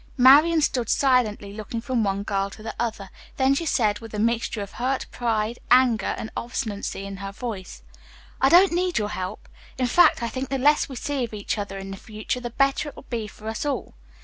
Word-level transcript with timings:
Marian 0.17 0.61
stood 0.61 0.89
silently 0.89 1.53
looking 1.53 1.79
from 1.79 2.03
one 2.03 2.23
girl 2.23 2.49
to 2.49 2.63
the 2.63 2.73
other, 2.79 3.11
then 3.37 3.53
she 3.53 3.67
said 3.67 3.99
with 3.99 4.15
a 4.15 4.17
mixture 4.17 4.63
of 4.63 4.71
hurt 4.71 5.05
pride, 5.11 5.59
anger 5.69 6.15
and 6.17 6.31
obstinacy 6.35 7.05
in 7.05 7.17
her 7.17 7.31
voice: 7.31 7.83
"I 8.41 8.49
don't 8.49 8.71
need 8.71 8.97
your 8.97 9.09
help. 9.09 9.47
In 9.77 9.85
fact, 9.85 10.23
I 10.23 10.27
think 10.27 10.49
the 10.49 10.57
less 10.57 10.89
we 10.89 10.95
see 10.95 11.23
of 11.23 11.35
each 11.35 11.55
other 11.59 11.77
in 11.77 11.93
future 11.95 12.39
the 12.39 12.49
better 12.49 12.89
it 12.89 12.95
will 12.95 13.05
be 13.11 13.27
for 13.27 13.47
us 13.47 13.63
all. 13.63 13.93